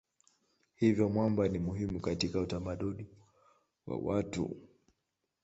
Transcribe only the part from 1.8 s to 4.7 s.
katika utamaduni wa watu.